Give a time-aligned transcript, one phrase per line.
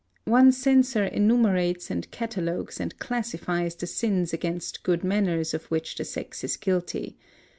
[0.25, 6.05] One censor enumerates and catalogues and classifies the sins against good manners of which the
[6.05, 7.17] sex is guilty.